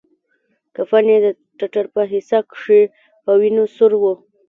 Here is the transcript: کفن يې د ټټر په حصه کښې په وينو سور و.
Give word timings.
کفن 0.75 1.05
يې 1.11 1.17
د 1.25 1.27
ټټر 1.57 1.85
په 1.93 2.01
حصه 2.11 2.39
کښې 2.51 2.81
په 3.23 3.31
وينو 3.39 3.63
سور 3.75 3.91
و. 4.01 4.03